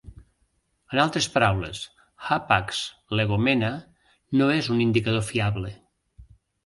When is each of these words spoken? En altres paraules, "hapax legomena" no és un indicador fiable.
En 0.93 1.01
altres 1.03 1.27
paraules, 1.33 1.81
"hapax 2.29 2.81
legomena" 3.21 3.69
no 4.41 4.49
és 4.55 4.71
un 4.77 4.85
indicador 4.87 5.27
fiable. 5.33 5.75